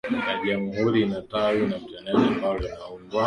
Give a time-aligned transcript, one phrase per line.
[0.27, 3.19] ya jamhuri Ina tawi la mtendaji ambalo linaundwa